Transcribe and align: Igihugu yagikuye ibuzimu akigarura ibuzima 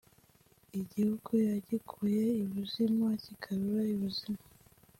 Igihugu 0.81 1.31
yagikuye 1.49 2.23
ibuzimu 2.43 3.03
akigarura 3.15 3.83
ibuzima 3.93 4.43